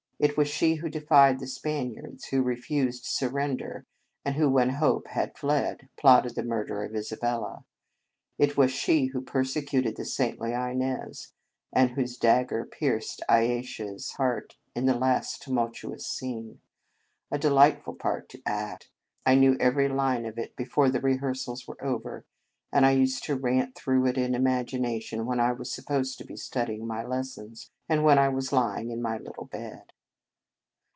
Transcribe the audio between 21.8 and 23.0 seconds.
over, and I